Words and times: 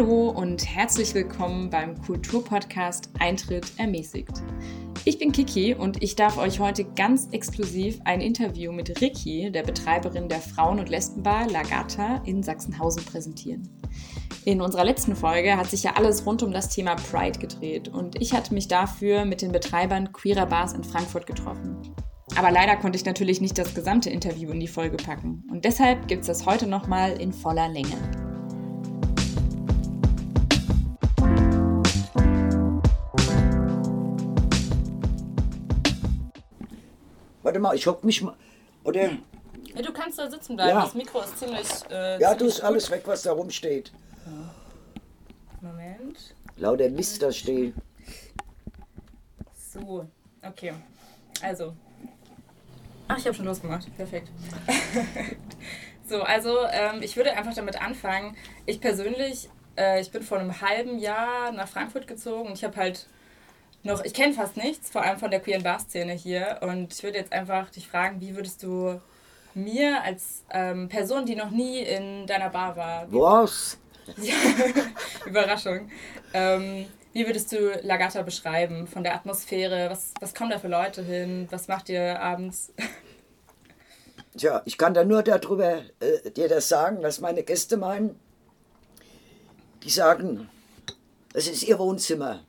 Hallo 0.00 0.30
und 0.30 0.64
herzlich 0.64 1.12
willkommen 1.12 1.68
beim 1.68 2.00
Kulturpodcast 2.00 3.10
Eintritt 3.18 3.66
ermäßigt. 3.76 4.32
Ich 5.04 5.18
bin 5.18 5.30
Kiki 5.30 5.74
und 5.74 6.02
ich 6.02 6.16
darf 6.16 6.38
euch 6.38 6.58
heute 6.58 6.84
ganz 6.84 7.28
exklusiv 7.32 8.00
ein 8.06 8.22
Interview 8.22 8.72
mit 8.72 9.02
Ricky, 9.02 9.52
der 9.52 9.62
Betreiberin 9.62 10.30
der 10.30 10.40
Frauen- 10.40 10.78
und 10.78 10.88
Lesbenbar 10.88 11.50
Lagata 11.50 12.22
in 12.24 12.42
Sachsenhausen, 12.42 13.04
präsentieren. 13.04 13.68
In 14.46 14.62
unserer 14.62 14.86
letzten 14.86 15.14
Folge 15.14 15.58
hat 15.58 15.68
sich 15.68 15.82
ja 15.82 15.96
alles 15.96 16.24
rund 16.24 16.42
um 16.42 16.50
das 16.50 16.70
Thema 16.70 16.94
Pride 16.94 17.38
gedreht 17.38 17.88
und 17.88 18.22
ich 18.22 18.32
hatte 18.32 18.54
mich 18.54 18.68
dafür 18.68 19.26
mit 19.26 19.42
den 19.42 19.52
Betreibern 19.52 20.12
queerer 20.12 20.46
Bars 20.46 20.72
in 20.72 20.82
Frankfurt 20.82 21.26
getroffen. 21.26 21.76
Aber 22.36 22.50
leider 22.50 22.76
konnte 22.76 22.96
ich 22.96 23.04
natürlich 23.04 23.42
nicht 23.42 23.58
das 23.58 23.74
gesamte 23.74 24.08
Interview 24.08 24.50
in 24.50 24.60
die 24.60 24.66
Folge 24.66 24.96
packen 24.96 25.44
und 25.50 25.66
deshalb 25.66 26.08
gibt 26.08 26.22
es 26.22 26.28
das 26.28 26.46
heute 26.46 26.66
nochmal 26.66 27.20
in 27.20 27.34
voller 27.34 27.68
Länge. 27.68 28.19
Mal, 37.60 37.74
ich 37.76 37.86
hock 37.86 38.02
mich 38.04 38.22
mal. 38.22 38.34
Oder? 38.84 39.10
Ja, 39.74 39.82
du 39.82 39.92
kannst 39.92 40.18
da 40.18 40.28
sitzen 40.30 40.56
bleiben. 40.56 40.70
Ja. 40.70 40.82
Das 40.84 40.94
Mikro 40.94 41.20
ist 41.20 41.38
ziemlich. 41.38 41.68
Äh, 41.90 42.20
Ja, 42.20 42.34
du 42.34 42.46
ist 42.46 42.60
alles 42.60 42.90
weg, 42.90 43.02
was 43.04 43.22
da 43.22 43.32
rumsteht. 43.32 43.92
Moment. 45.60 46.34
Lauter 46.56 46.88
Mist 46.88 47.22
da 47.22 47.30
steht. 47.30 47.74
So, 49.72 50.06
okay. 50.42 50.72
Also. 51.42 51.74
Ach, 53.08 53.18
ich 53.18 53.26
habe 53.26 53.34
schon 53.34 53.44
losgemacht. 53.46 53.94
Perfekt. 53.96 54.28
so, 56.08 56.22
also 56.22 56.58
ähm, 56.70 57.02
ich 57.02 57.16
würde 57.16 57.32
einfach 57.36 57.54
damit 57.54 57.80
anfangen. 57.80 58.36
Ich 58.66 58.80
persönlich, 58.80 59.48
äh, 59.76 60.00
ich 60.00 60.10
bin 60.10 60.22
vor 60.22 60.38
einem 60.38 60.60
halben 60.60 60.98
Jahr 60.98 61.52
nach 61.52 61.68
Frankfurt 61.68 62.06
gezogen 62.06 62.48
und 62.48 62.52
ich 62.54 62.64
habe 62.64 62.76
halt 62.76 63.06
noch, 63.82 64.04
ich 64.04 64.14
kenne 64.14 64.34
fast 64.34 64.56
nichts, 64.56 64.90
vor 64.90 65.02
allem 65.02 65.18
von 65.18 65.30
der 65.30 65.40
queeren 65.40 65.62
Bar-Szene 65.62 66.12
hier. 66.12 66.58
Und 66.62 66.92
ich 66.92 67.02
würde 67.02 67.18
jetzt 67.18 67.32
einfach 67.32 67.70
dich 67.70 67.88
fragen, 67.88 68.20
wie 68.20 68.36
würdest 68.36 68.62
du 68.62 69.00
mir 69.54 70.02
als 70.02 70.44
ähm, 70.50 70.88
Person, 70.88 71.26
die 71.26 71.34
noch 71.34 71.50
nie 71.50 71.80
in 71.80 72.26
deiner 72.26 72.50
Bar 72.50 72.76
war, 72.76 73.06
Was? 73.10 73.78
ja, 74.16 74.34
Überraschung. 75.26 75.90
Ähm, 76.32 76.86
wie 77.12 77.26
würdest 77.26 77.50
du 77.52 77.72
Lagata 77.82 78.22
beschreiben? 78.22 78.86
Von 78.86 79.02
der 79.02 79.14
Atmosphäre? 79.14 79.90
Was, 79.90 80.14
was 80.20 80.34
kommen 80.34 80.50
da 80.50 80.58
für 80.58 80.68
Leute 80.68 81.02
hin? 81.02 81.48
Was 81.50 81.66
macht 81.66 81.88
ihr 81.88 82.20
abends? 82.20 82.72
Tja, 84.36 84.62
ich 84.64 84.78
kann 84.78 84.94
da 84.94 85.04
nur 85.04 85.22
darüber 85.22 85.82
äh, 85.98 86.30
dir 86.30 86.48
das 86.48 86.68
sagen, 86.68 86.98
was 87.02 87.20
meine 87.20 87.42
Gäste 87.42 87.76
meinen. 87.76 88.18
Die 89.82 89.90
sagen, 89.90 90.48
es 91.34 91.48
ist 91.48 91.64
ihr 91.64 91.78
Wohnzimmer. 91.78 92.44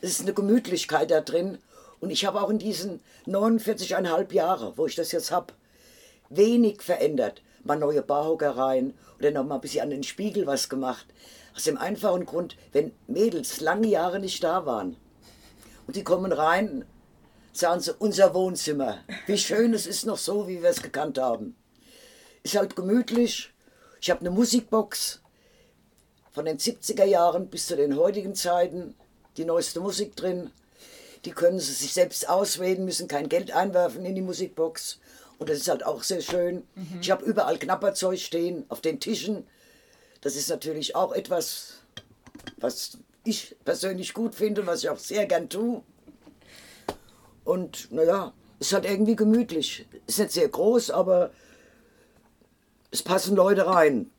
Es 0.00 0.10
ist 0.10 0.22
eine 0.22 0.34
Gemütlichkeit 0.34 1.10
da 1.10 1.20
drin. 1.20 1.58
Und 2.00 2.10
ich 2.10 2.24
habe 2.24 2.40
auch 2.42 2.50
in 2.50 2.58
diesen 2.58 3.00
49,5 3.26 4.32
Jahren, 4.32 4.72
wo 4.76 4.86
ich 4.86 4.94
das 4.94 5.12
jetzt 5.12 5.30
habe, 5.30 5.54
wenig 6.28 6.82
verändert. 6.82 7.42
Mal 7.64 7.78
neue 7.78 8.02
Barhockereien 8.02 8.94
oder 9.18 9.30
noch 9.30 9.44
mal 9.44 9.56
ein 9.56 9.60
bisschen 9.60 9.82
an 9.82 9.90
den 9.90 10.02
Spiegel 10.02 10.46
was 10.46 10.68
gemacht. 10.68 11.06
Aus 11.54 11.64
dem 11.64 11.78
einfachen 11.78 12.26
Grund, 12.26 12.56
wenn 12.72 12.92
Mädels 13.06 13.60
lange 13.60 13.88
Jahre 13.88 14.20
nicht 14.20 14.44
da 14.44 14.66
waren 14.66 14.96
und 15.86 15.96
die 15.96 16.04
kommen 16.04 16.32
rein, 16.32 16.84
sagen 17.52 17.80
sie, 17.80 17.94
unser 17.94 18.34
Wohnzimmer. 18.34 18.98
Wie 19.26 19.38
schön 19.38 19.72
es 19.72 19.86
ist 19.86 20.04
noch 20.04 20.18
so, 20.18 20.48
wie 20.48 20.62
wir 20.62 20.70
es 20.70 20.82
gekannt 20.82 21.18
haben. 21.18 21.56
Ist 22.42 22.56
halt 22.56 22.76
gemütlich. 22.76 23.52
Ich 24.00 24.10
habe 24.10 24.20
eine 24.20 24.30
Musikbox 24.30 25.22
von 26.32 26.44
den 26.44 26.58
70er 26.58 27.04
Jahren 27.04 27.48
bis 27.48 27.66
zu 27.66 27.76
den 27.76 27.96
heutigen 27.96 28.34
Zeiten. 28.34 28.94
Die 29.36 29.44
neueste 29.44 29.80
Musik 29.80 30.16
drin. 30.16 30.50
Die 31.24 31.32
können 31.32 31.58
sie 31.58 31.72
sich 31.72 31.92
selbst 31.92 32.28
auswählen, 32.28 32.84
müssen 32.84 33.08
kein 33.08 33.28
Geld 33.28 33.50
einwerfen 33.50 34.04
in 34.04 34.14
die 34.14 34.22
Musikbox. 34.22 34.98
Und 35.38 35.50
das 35.50 35.58
ist 35.58 35.68
halt 35.68 35.84
auch 35.84 36.02
sehr 36.02 36.20
schön. 36.20 36.62
Ich 37.00 37.10
habe 37.10 37.24
überall 37.24 37.58
Knapperzeug 37.58 38.18
stehen, 38.18 38.64
auf 38.68 38.80
den 38.80 39.00
Tischen. 39.00 39.46
Das 40.20 40.36
ist 40.36 40.48
natürlich 40.48 40.96
auch 40.96 41.12
etwas, 41.12 41.74
was 42.56 42.98
ich 43.24 43.56
persönlich 43.64 44.14
gut 44.14 44.34
finde, 44.34 44.66
was 44.66 44.82
ich 44.82 44.88
auch 44.88 44.98
sehr 44.98 45.26
gern 45.26 45.48
tue. 45.48 45.82
Und 47.44 47.92
naja, 47.92 48.32
ist 48.58 48.72
halt 48.72 48.86
irgendwie 48.86 49.16
gemütlich. 49.16 49.86
Ist 50.06 50.18
nicht 50.18 50.32
sehr 50.32 50.48
groß, 50.48 50.90
aber 50.90 51.30
es 52.90 53.02
passen 53.02 53.36
Leute 53.36 53.66
rein. 53.66 54.10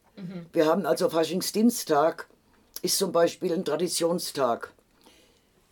Wir 0.51 0.65
haben 0.65 0.85
also 0.85 1.09
Faschingsdienstag, 1.09 2.27
ist 2.81 2.97
zum 2.97 3.11
Beispiel 3.11 3.53
ein 3.53 3.65
Traditionstag. 3.65 4.73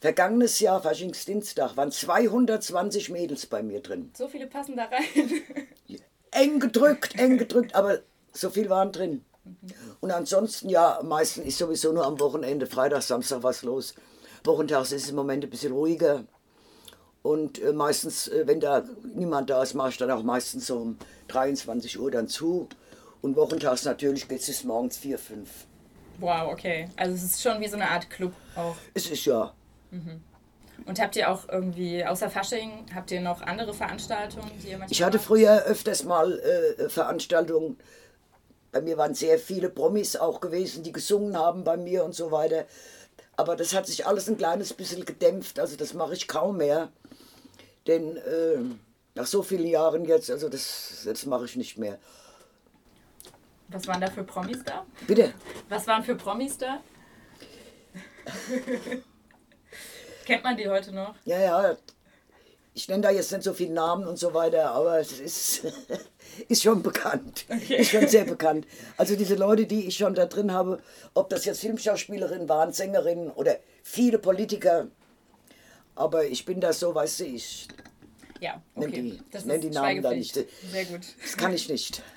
Vergangenes 0.01 0.59
Jahr, 0.59 0.81
Faschingsdienstag, 0.81 1.77
waren 1.77 1.91
220 1.91 3.09
Mädels 3.09 3.45
bei 3.45 3.63
mir 3.63 3.81
drin. 3.81 4.11
So 4.15 4.27
viele 4.27 4.47
passen 4.47 4.75
da 4.75 4.85
rein. 4.85 5.41
Eng 6.31 6.59
gedrückt, 6.59 7.17
eng 7.17 7.37
gedrückt, 7.37 7.75
aber 7.75 7.99
so 8.33 8.49
viel 8.49 8.69
waren 8.69 8.91
drin. 8.91 9.23
Und 10.01 10.11
ansonsten, 10.11 10.67
ja, 10.67 10.99
meistens 11.01 11.45
ist 11.45 11.57
sowieso 11.59 11.93
nur 11.93 12.05
am 12.05 12.19
Wochenende, 12.19 12.67
Freitag, 12.67 13.03
Samstag 13.03 13.41
was 13.41 13.63
los. 13.63 13.95
Wochentags 14.43 14.91
ist 14.91 15.03
es 15.03 15.09
im 15.11 15.15
Moment 15.15 15.45
ein 15.45 15.49
bisschen 15.49 15.71
ruhiger. 15.71 16.25
Und 17.21 17.59
äh, 17.61 17.71
meistens, 17.71 18.27
äh, 18.27 18.45
wenn 18.45 18.59
da 18.59 18.83
niemand 19.15 19.49
da 19.49 19.63
ist, 19.63 19.75
mache 19.75 19.89
ich 19.89 19.97
dann 19.97 20.11
auch 20.11 20.23
meistens 20.23 20.67
so 20.67 20.77
um 20.77 20.97
23 21.29 21.99
Uhr 21.99 22.11
dann 22.11 22.27
zu. 22.27 22.67
Und 23.21 23.35
wochentags 23.35 23.85
natürlich 23.85 24.27
geht 24.27 24.41
es 24.41 24.47
bis 24.47 24.63
morgens 24.65 24.97
4, 24.97 25.17
5. 25.17 25.49
wow, 26.19 26.51
okay. 26.51 26.89
Also 26.97 27.15
es 27.15 27.23
ist 27.23 27.41
schon 27.41 27.59
wie 27.61 27.67
so 27.67 27.75
eine 27.75 27.89
Art 27.89 28.09
Club 28.09 28.33
auch. 28.55 28.75
Es 28.93 29.09
ist 29.09 29.25
ja, 29.25 29.53
Und 30.85 30.99
habt 30.99 31.15
ihr 31.15 31.31
auch 31.31 31.47
irgendwie, 31.47 32.05
außer 32.05 32.29
Fasching, 32.29 32.85
habt 32.93 33.09
ihr 33.11 33.21
noch 33.21 33.41
andere 33.41 33.73
Veranstaltungen, 33.73 34.51
die 34.61 34.69
ihr 34.69 34.79
Ich 34.89 35.01
hatte 35.01 35.19
früher 35.19 35.63
öfters 35.63 36.03
mal 36.03 36.37
äh, 36.39 36.89
Veranstaltungen. 36.89 37.77
Bei 38.71 38.81
mir 38.81 38.97
waren 38.97 39.15
sehr 39.15 39.39
viele 39.39 39.69
Promis 39.69 40.17
auch 40.17 40.41
gewesen, 40.41 40.83
die 40.83 40.91
gesungen 40.91 41.37
haben 41.37 41.63
bei 41.63 41.77
mir 41.77 42.03
und 42.03 42.13
so 42.13 42.31
weiter. 42.31 42.65
Aber 43.37 43.55
das 43.55 43.73
hat 43.73 43.87
sich 43.87 44.05
alles 44.05 44.29
ein 44.29 44.37
kleines 44.37 44.73
bisschen 44.73 45.05
gedämpft. 45.05 45.59
Also 45.59 45.77
das 45.77 45.93
mache 45.93 46.13
ich 46.13 46.27
kaum 46.27 46.57
mehr. 46.57 46.89
Denn 47.87 48.17
äh, 48.17 48.57
nach 49.15 49.25
so 49.25 49.43
vielen 49.43 49.67
Jahren 49.67 50.05
jetzt, 50.05 50.29
also 50.29 50.49
das, 50.49 51.03
das 51.05 51.25
mache 51.25 51.45
ich 51.45 51.55
nicht 51.55 51.77
mehr. 51.77 51.97
Was 53.69 53.87
waren 53.87 54.01
da 54.01 54.07
für 54.11 54.23
Promis 54.23 54.63
da? 54.63 54.85
Bitte. 55.07 55.33
Was 55.69 55.87
waren 55.87 56.03
für 56.03 56.15
Promis 56.15 56.57
da? 56.57 56.81
Kennt 60.25 60.43
man 60.43 60.57
die 60.57 60.67
heute 60.67 60.91
noch? 60.93 61.15
Ja, 61.25 61.39
ja. 61.39 61.77
Ich 62.73 62.89
nenne 62.89 63.03
da 63.03 63.09
jetzt 63.11 63.31
nicht 63.31 63.43
so 63.43 63.53
viele 63.53 63.73
Namen 63.73 64.05
und 64.05 64.17
so 64.19 64.33
weiter, 64.33 64.71
aber 64.71 64.99
es 64.99 65.13
ist, 65.19 65.61
ist 66.49 66.61
schon 66.63 66.83
bekannt. 66.83 67.45
Ist 67.69 67.91
schon 67.91 68.07
sehr 68.07 68.25
bekannt. 68.35 68.67
Also 68.97 69.15
diese 69.15 69.35
Leute, 69.35 69.65
die 69.65 69.87
ich 69.87 69.95
schon 69.95 70.13
da 70.13 70.25
drin 70.25 70.51
habe, 70.51 70.81
ob 71.13 71.29
das 71.29 71.45
jetzt 71.45 71.61
Filmschauspielerinnen 71.61 72.49
waren, 72.49 72.73
Sängerinnen 72.73 73.31
oder 73.31 73.57
viele 73.83 74.19
Politiker. 74.19 74.87
Aber 75.95 76.25
ich 76.25 76.43
bin 76.43 76.59
da 76.59 76.73
so, 76.73 76.93
weißt 76.93 77.21
du, 77.21 77.23
ich, 77.25 77.69
Ja, 78.41 78.61
Nenn 78.75 78.89
okay. 78.89 79.01
die- 79.03 79.21
das 79.31 79.45
nenn 79.45 79.61
die 79.61 79.69
Namen 79.69 80.01
da 80.01 80.11
nicht. 80.11 80.33
Sehr 80.33 80.85
gut. 80.85 81.01
das 81.21 81.37
kann 81.37 81.53
ich 81.53 81.69
nicht. 81.69 82.01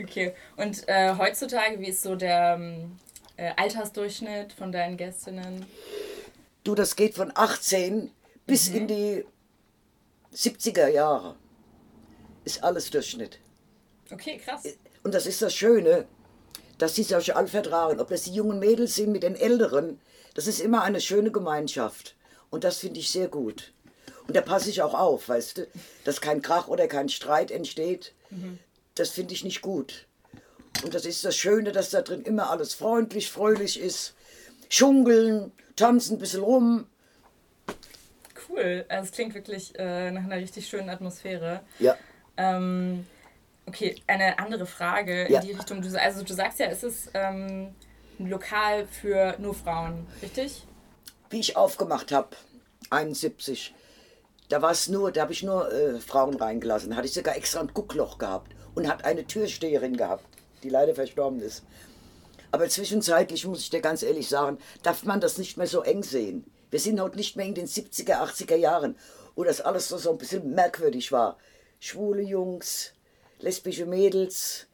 Okay. 0.00 0.34
Und 0.58 0.86
äh, 0.88 1.14
heutzutage, 1.16 1.80
wie 1.80 1.88
ist 1.88 2.02
so 2.02 2.16
der 2.16 2.54
ähm, 2.60 2.98
äh, 3.38 3.50
Altersdurchschnitt 3.56 4.52
von 4.52 4.70
deinen 4.70 4.98
Gästinnen? 4.98 5.64
Du, 6.66 6.74
das 6.74 6.96
geht 6.96 7.14
von 7.14 7.30
18 7.32 8.10
bis 8.44 8.66
in 8.66 8.88
die 8.88 9.24
70er 10.34 10.88
Jahre. 10.88 11.36
Ist 12.44 12.64
alles 12.64 12.90
Durchschnitt. 12.90 13.38
Okay, 14.10 14.38
krass. 14.44 14.64
Und 15.04 15.14
das 15.14 15.26
ist 15.26 15.40
das 15.42 15.54
Schöne, 15.54 16.08
dass 16.78 16.94
die 16.94 17.04
sich 17.04 17.36
alle 17.36 17.46
vertragen. 17.46 18.00
Ob 18.00 18.08
das 18.08 18.24
die 18.24 18.34
jungen 18.34 18.58
Mädels 18.58 18.96
sind 18.96 19.12
mit 19.12 19.22
den 19.22 19.36
Älteren, 19.36 20.00
das 20.34 20.48
ist 20.48 20.58
immer 20.58 20.82
eine 20.82 21.00
schöne 21.00 21.30
Gemeinschaft. 21.30 22.16
Und 22.50 22.64
das 22.64 22.78
finde 22.78 22.98
ich 22.98 23.12
sehr 23.12 23.28
gut. 23.28 23.72
Und 24.26 24.34
da 24.34 24.40
passe 24.40 24.68
ich 24.68 24.82
auch 24.82 24.94
auf, 24.94 25.28
weißt 25.28 25.58
du, 25.58 25.68
dass 26.02 26.20
kein 26.20 26.42
Krach 26.42 26.66
oder 26.66 26.88
kein 26.88 27.08
Streit 27.08 27.52
entsteht. 27.52 28.12
Das 28.96 29.10
finde 29.10 29.34
ich 29.34 29.44
nicht 29.44 29.62
gut. 29.62 30.08
Und 30.82 30.94
das 30.94 31.06
ist 31.06 31.24
das 31.24 31.36
Schöne, 31.36 31.70
dass 31.70 31.90
da 31.90 32.02
drin 32.02 32.22
immer 32.22 32.50
alles 32.50 32.74
freundlich, 32.74 33.30
fröhlich 33.30 33.78
ist. 33.78 34.14
Schunkeln, 34.68 35.52
tanzen 35.76 36.16
ein 36.16 36.18
bisschen 36.18 36.42
rum. 36.42 36.86
Cool. 38.48 38.84
Also 38.88 39.04
es 39.06 39.12
klingt 39.12 39.34
wirklich 39.34 39.78
äh, 39.78 40.10
nach 40.10 40.24
einer 40.24 40.36
richtig 40.36 40.68
schönen 40.68 40.88
Atmosphäre. 40.90 41.60
Ja, 41.78 41.96
Ähm, 42.38 43.06
okay, 43.66 43.96
eine 44.06 44.38
andere 44.38 44.66
Frage 44.66 45.30
Ja. 45.30 45.40
in 45.40 45.46
die 45.46 45.52
Richtung. 45.52 45.80
Du, 45.82 46.00
also 46.00 46.22
du 46.22 46.32
sagst 46.34 46.58
ja, 46.58 46.66
es 46.66 46.82
ist 46.82 47.10
ähm, 47.14 47.74
ein 48.18 48.26
Lokal 48.28 48.86
für 48.86 49.36
nur 49.38 49.54
Frauen, 49.54 50.06
richtig? 50.22 50.64
wie 51.30 51.40
ich 51.40 51.56
aufgemacht 51.56 52.12
habe, 52.12 52.36
71, 52.90 53.74
da 54.48 54.62
war 54.62 54.70
es 54.70 54.86
nur, 54.88 55.10
da 55.10 55.22
habe 55.22 55.32
ich 55.32 55.42
nur 55.42 55.72
äh, 55.72 55.98
Frauen 55.98 56.36
reingelassen. 56.36 56.90
Da 56.90 56.96
hatte 56.96 57.08
ich 57.08 57.14
sogar 57.14 57.36
extra 57.36 57.58
ein 57.60 57.72
Guckloch 57.74 58.18
gehabt 58.18 58.52
und 58.76 58.86
hat 58.86 59.04
eine 59.04 59.26
Türsteherin 59.26 59.96
gehabt, 59.96 60.24
die 60.62 60.68
leider 60.68 60.94
verstorben 60.94 61.40
ist. 61.40 61.64
Aber 62.50 62.68
zwischenzeitlich, 62.68 63.46
muss 63.46 63.60
ich 63.60 63.70
dir 63.70 63.80
ganz 63.80 64.02
ehrlich 64.02 64.28
sagen, 64.28 64.58
darf 64.82 65.04
man 65.04 65.20
das 65.20 65.38
nicht 65.38 65.56
mehr 65.56 65.66
so 65.66 65.82
eng 65.82 66.02
sehen. 66.02 66.44
Wir 66.70 66.80
sind 66.80 67.00
heute 67.00 67.16
nicht 67.16 67.36
mehr 67.36 67.46
in 67.46 67.54
den 67.54 67.66
70er, 67.66 68.22
80er 68.22 68.56
Jahren, 68.56 68.96
wo 69.34 69.44
das 69.44 69.60
alles 69.60 69.88
so, 69.88 70.10
ein 70.10 70.18
bisschen 70.18 70.54
merkwürdig 70.54 71.12
war. 71.12 71.38
Schwule 71.78 72.22
Jungs, 72.22 72.92
lesbische 73.38 73.86
Mädels. 73.86 74.66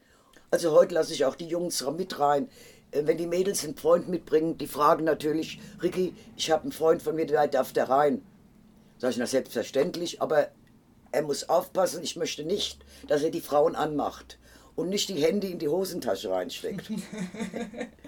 Also 0.51 0.71
heute 0.71 0.95
lasse 0.95 1.13
ich 1.13 1.25
auch 1.25 1.35
die 1.35 1.47
Jungs 1.47 1.85
mit 1.97 2.19
rein. 2.19 2.49
Äh, 2.91 3.05
wenn 3.05 3.17
die 3.17 3.27
Mädels 3.27 3.63
einen 3.63 3.75
Freund 3.75 4.07
mitbringen, 4.07 4.57
die 4.57 4.67
fragen 4.67 5.03
natürlich, 5.03 5.59
Ricky, 5.81 6.15
ich 6.37 6.51
habe 6.51 6.63
einen 6.63 6.71
Freund 6.71 7.01
von 7.01 7.15
mir, 7.15 7.25
der 7.25 7.47
darf 7.47 7.73
da 7.73 7.85
rein. 7.85 8.23
Sag 8.99 9.11
ich, 9.11 9.17
na 9.17 9.27
selbstverständlich, 9.27 10.21
aber 10.21 10.49
er 11.11 11.23
muss 11.23 11.49
aufpassen, 11.49 12.01
ich 12.01 12.15
möchte 12.15 12.43
nicht, 12.43 12.83
dass 13.07 13.21
er 13.21 13.29
die 13.29 13.41
Frauen 13.41 13.75
anmacht 13.75 14.37
und 14.75 14.89
nicht 14.89 15.09
die 15.09 15.21
Hände 15.21 15.47
in 15.47 15.59
die 15.59 15.67
Hosentasche 15.67 16.29
reinsteckt. 16.29 16.91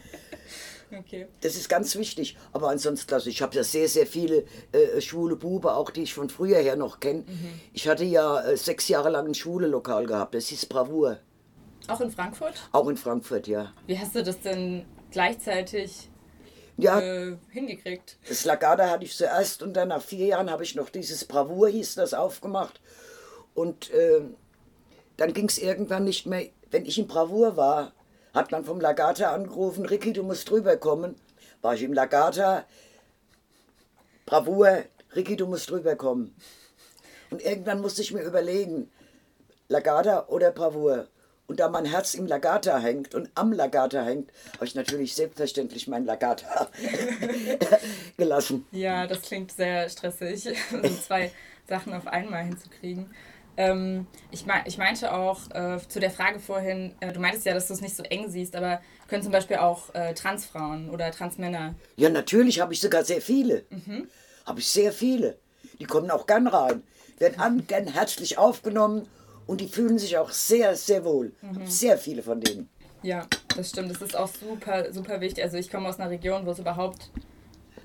okay. 0.97 1.27
Das 1.41 1.55
ist 1.55 1.69
ganz 1.69 1.95
wichtig. 1.95 2.37
Aber 2.51 2.69
ansonsten, 2.69 3.13
also 3.13 3.29
ich 3.29 3.41
habe 3.41 3.55
ja 3.55 3.63
sehr, 3.63 3.87
sehr 3.87 4.07
viele 4.07 4.45
äh, 4.71 4.99
schwule 5.01 5.35
Bube, 5.35 5.73
auch 5.73 5.91
die 5.91 6.03
ich 6.03 6.13
von 6.13 6.29
früher 6.29 6.59
her 6.59 6.75
noch 6.75 6.99
kenne. 6.99 7.21
Mhm. 7.21 7.59
Ich 7.73 7.87
hatte 7.87 8.03
ja 8.03 8.41
äh, 8.41 8.57
sechs 8.57 8.87
Jahre 8.87 9.09
lang 9.09 9.27
ein 9.27 9.35
schwule 9.35 9.67
Lokal 9.67 10.05
gehabt, 10.05 10.35
das 10.35 10.47
hieß 10.47 10.65
Bravour. 10.65 11.19
Auch 11.87 12.01
in 12.01 12.11
Frankfurt? 12.11 12.55
Auch 12.71 12.87
in 12.87 12.97
Frankfurt, 12.97 13.47
ja. 13.47 13.71
Wie 13.85 13.97
hast 13.99 14.15
du 14.15 14.23
das 14.23 14.39
denn 14.39 14.85
gleichzeitig 15.11 16.09
ja, 16.77 16.99
äh, 16.99 17.37
hingekriegt? 17.51 18.17
Das 18.27 18.43
Lagada 18.45 18.89
hatte 18.89 19.05
ich 19.05 19.15
zuerst 19.15 19.61
und 19.61 19.73
dann 19.73 19.89
nach 19.89 20.01
vier 20.01 20.25
Jahren 20.25 20.49
habe 20.49 20.63
ich 20.63 20.73
noch 20.73 20.89
dieses 20.89 21.25
Bravour, 21.25 21.69
hieß 21.69 21.95
das, 21.95 22.15
aufgemacht. 22.15 22.81
Und 23.53 23.91
äh, 23.91 24.21
dann 25.17 25.33
ging 25.33 25.47
es 25.47 25.57
irgendwann 25.57 26.03
nicht 26.03 26.25
mehr. 26.25 26.47
Wenn 26.75 26.85
ich 26.85 26.99
in 26.99 27.07
Bravour 27.07 27.55
war, 27.55 27.93
hat 28.33 28.51
man 28.51 28.65
vom 28.65 28.81
Lagata 28.81 29.33
angerufen, 29.33 29.85
Ricky, 29.85 30.11
du 30.11 30.23
musst 30.23 30.49
drüber 30.49 30.75
kommen. 30.75 31.15
War 31.61 31.73
ich 31.73 31.83
im 31.83 31.93
Lagata, 31.93 32.65
Bravour, 34.25 34.83
Ricky, 35.15 35.37
du 35.37 35.47
musst 35.47 35.69
drüber 35.69 35.95
kommen. 35.95 36.35
Und 37.29 37.41
irgendwann 37.41 37.79
musste 37.79 38.01
ich 38.01 38.11
mir 38.11 38.23
überlegen, 38.23 38.91
Lagata 39.69 40.27
oder 40.27 40.51
Bravour. 40.51 41.07
Und 41.47 41.61
da 41.61 41.69
mein 41.69 41.85
Herz 41.85 42.13
im 42.13 42.27
Lagata 42.27 42.77
hängt 42.77 43.15
und 43.15 43.29
am 43.35 43.53
Lagata 43.53 44.03
hängt, 44.03 44.29
habe 44.55 44.65
ich 44.65 44.75
natürlich 44.75 45.15
selbstverständlich 45.15 45.87
mein 45.87 46.03
Lagata 46.03 46.69
gelassen. 48.17 48.67
Ja, 48.71 49.07
das 49.07 49.21
klingt 49.21 49.53
sehr 49.53 49.87
stressig, 49.87 50.43
so 50.71 50.81
zwei 50.81 51.31
Sachen 51.69 51.93
auf 51.93 52.05
einmal 52.05 52.43
hinzukriegen. 52.43 53.09
Ähm, 53.57 54.07
ich, 54.31 54.45
me 54.45 54.53
ich 54.65 54.77
meinte 54.77 55.13
auch 55.13 55.49
äh, 55.51 55.79
zu 55.87 55.99
der 55.99 56.11
Frage 56.11 56.39
vorhin, 56.39 56.93
äh, 56.99 57.11
du 57.11 57.19
meintest 57.19 57.45
ja, 57.45 57.53
dass 57.53 57.67
du 57.67 57.73
es 57.73 57.81
nicht 57.81 57.95
so 57.95 58.03
eng 58.03 58.29
siehst, 58.29 58.55
aber 58.55 58.81
können 59.07 59.23
zum 59.23 59.31
Beispiel 59.31 59.57
auch 59.57 59.93
äh, 59.93 60.13
Transfrauen 60.13 60.89
oder 60.89 61.11
Transmänner? 61.11 61.75
Ja, 61.95 62.09
natürlich 62.09 62.59
habe 62.59 62.73
ich 62.73 62.81
sogar 62.81 63.03
sehr 63.03 63.21
viele. 63.21 63.63
Mhm. 63.69 64.07
Habe 64.45 64.59
ich 64.59 64.67
sehr 64.67 64.91
viele. 64.91 65.37
Die 65.79 65.85
kommen 65.85 66.11
auch 66.11 66.27
gern 66.27 66.47
rein, 66.47 66.83
werden 67.17 67.39
an, 67.39 67.67
gern 67.67 67.87
herzlich 67.87 68.37
aufgenommen 68.37 69.07
und 69.47 69.61
die 69.61 69.67
fühlen 69.67 69.97
sich 69.97 70.17
auch 70.17 70.31
sehr, 70.31 70.75
sehr 70.75 71.05
wohl. 71.05 71.33
Mhm. 71.41 71.65
Sehr 71.65 71.97
viele 71.97 72.23
von 72.23 72.41
denen. 72.41 72.69
Ja, 73.03 73.27
das 73.55 73.69
stimmt. 73.69 73.91
Das 73.91 74.01
ist 74.01 74.15
auch 74.15 74.27
super, 74.27 74.91
super 74.91 75.21
wichtig. 75.21 75.43
Also 75.43 75.57
ich 75.57 75.69
komme 75.69 75.87
aus 75.87 75.99
einer 75.99 76.09
Region, 76.09 76.45
wo 76.45 76.51
es 76.51 76.59
überhaupt 76.59 77.11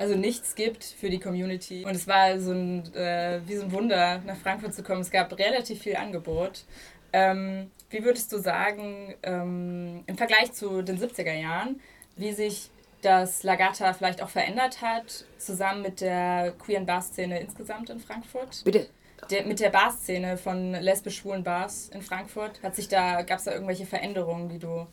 also 0.00 0.16
nichts 0.16 0.54
gibt 0.54 0.82
für 0.82 1.10
die 1.10 1.18
Community. 1.18 1.84
Und 1.84 1.94
es 1.94 2.08
war 2.08 2.38
so 2.40 2.52
ein, 2.52 2.94
äh, 2.94 3.40
wie 3.44 3.56
so 3.56 3.64
ein 3.64 3.70
Wunder, 3.72 4.22
nach 4.24 4.36
Frankfurt 4.36 4.72
zu 4.72 4.82
kommen. 4.82 5.02
Es 5.02 5.10
gab 5.10 5.38
relativ 5.38 5.82
viel 5.82 5.94
Angebot. 5.94 6.64
Ähm, 7.12 7.70
wie 7.90 8.02
würdest 8.02 8.32
du 8.32 8.38
sagen, 8.38 9.14
ähm, 9.22 10.02
im 10.06 10.16
Vergleich 10.16 10.52
zu 10.52 10.80
den 10.80 10.98
70er 10.98 11.34
Jahren, 11.34 11.80
wie 12.16 12.32
sich 12.32 12.70
das 13.02 13.42
Lagata 13.42 13.92
vielleicht 13.92 14.22
auch 14.22 14.30
verändert 14.30 14.80
hat, 14.80 15.26
zusammen 15.36 15.82
mit 15.82 16.00
der 16.00 16.54
queeren 16.58 16.86
Bar-Szene 16.86 17.38
insgesamt 17.38 17.90
in 17.90 18.00
Frankfurt? 18.00 18.62
Bitte? 18.64 18.88
Der, 19.30 19.44
mit 19.44 19.60
der 19.60 19.68
Bar-Szene 19.68 20.38
von 20.38 20.72
lesbisch-schwulen 20.72 21.44
Bars 21.44 21.90
in 21.90 22.00
Frankfurt, 22.00 22.62
hat 22.62 22.74
sich 22.74 22.88
da, 22.88 23.20
gab 23.20 23.38
es 23.38 23.44
da 23.44 23.52
irgendwelche 23.52 23.84
Veränderungen, 23.84 24.48
die 24.48 24.58
du, 24.58 24.86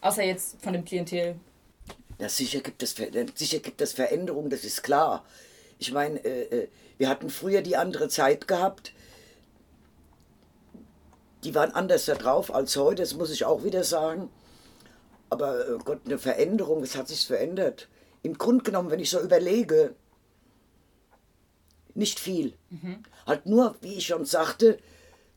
außer 0.00 0.24
jetzt 0.24 0.62
von 0.62 0.72
dem 0.72 0.86
Klientel, 0.86 1.36
ja, 2.18 2.28
sicher 2.28 2.60
gibt 2.60 2.82
es, 2.82 2.94
sicher 3.34 3.58
gibt 3.58 3.80
es 3.80 3.92
Veränderungen, 3.92 4.50
das 4.50 4.64
ist 4.64 4.82
klar. 4.82 5.24
Ich 5.78 5.92
meine, 5.92 6.24
äh, 6.24 6.62
äh, 6.62 6.68
wir 6.98 7.08
hatten 7.08 7.30
früher 7.30 7.62
die 7.62 7.76
andere 7.76 8.08
Zeit 8.08 8.46
gehabt. 8.46 8.92
Die 11.42 11.54
waren 11.54 11.72
anders 11.72 12.06
da 12.06 12.14
drauf 12.14 12.54
als 12.54 12.76
heute, 12.76 13.02
das 13.02 13.14
muss 13.14 13.30
ich 13.30 13.44
auch 13.44 13.64
wieder 13.64 13.84
sagen. 13.84 14.30
Aber 15.28 15.68
äh, 15.68 15.78
Gott, 15.84 16.00
eine 16.04 16.18
Veränderung, 16.18 16.82
es 16.82 16.96
hat 16.96 17.08
sich 17.08 17.26
verändert. 17.26 17.88
Im 18.22 18.38
Grunde 18.38 18.64
genommen, 18.64 18.90
wenn 18.90 19.00
ich 19.00 19.10
so 19.10 19.20
überlege, 19.20 19.94
nicht 21.94 22.20
viel. 22.20 22.54
Mhm. 22.70 23.02
Halt 23.26 23.46
nur, 23.46 23.76
wie 23.80 23.94
ich 23.94 24.06
schon 24.06 24.24
sagte, 24.24 24.78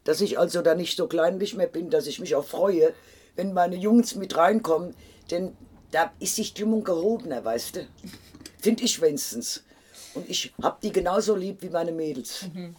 dass 0.04 0.22
ich 0.22 0.40
also 0.40 0.62
da 0.62 0.76
nicht 0.76 0.96
so 0.96 1.08
kleinlich 1.08 1.56
mehr 1.56 1.68
bin, 1.68 1.90
dass 1.90 2.08
ich 2.08 2.20
mich 2.20 2.36
auch 2.36 2.46
freue, 2.46 2.94
wenn 3.36 3.54
meine 3.54 3.76
Jungs 3.76 4.16
mit 4.16 4.38
reinkommen. 4.38 4.96
Denn 5.32 5.58
da 5.92 6.12
ist 6.20 6.38
die 6.38 6.44
Stimmung 6.44 6.84
gehobener, 6.84 7.44
weißt 7.44 7.78
du? 7.78 7.88
Finde 8.60 8.84
ich 8.84 9.02
wenigstens. 9.02 9.64
Und 10.14 10.30
ich 10.30 10.54
habe 10.62 10.78
die 10.82 10.92
genauso 10.92 11.36
lieb 11.36 11.62
wie 11.62 11.70
meine 11.70 11.92
Mädels. 11.92 12.48
Mhm. 12.54 12.76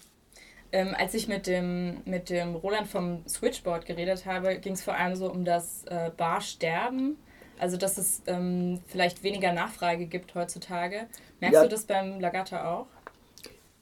Ähm, 0.70 0.94
als 0.98 1.14
ich 1.14 1.28
mit 1.28 1.46
dem, 1.46 2.02
mit 2.04 2.28
dem 2.28 2.54
Roland 2.54 2.88
vom 2.88 3.26
Switchboard 3.26 3.86
geredet 3.86 4.26
habe, 4.26 4.58
ging 4.58 4.74
es 4.74 4.82
vor 4.82 4.94
allem 4.94 5.16
so 5.16 5.30
um 5.30 5.44
das 5.44 5.84
äh, 5.86 6.10
Barsterben. 6.14 7.16
Also, 7.58 7.76
dass 7.76 7.98
es 7.98 8.22
ähm, 8.26 8.80
vielleicht 8.86 9.22
weniger 9.22 9.52
Nachfrage 9.52 10.06
gibt 10.06 10.34
heutzutage. 10.34 11.08
Merkst 11.40 11.54
ja, 11.54 11.62
du 11.62 11.68
das 11.68 11.84
beim 11.84 12.20
Lagata 12.20 12.72
auch? 12.72 12.86